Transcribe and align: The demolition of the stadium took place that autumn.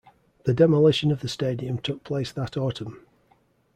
The 0.45 0.53
demolition 0.55 1.11
of 1.11 1.19
the 1.19 1.27
stadium 1.27 1.77
took 1.77 2.03
place 2.03 2.31
that 2.31 2.57
autumn. 2.57 3.01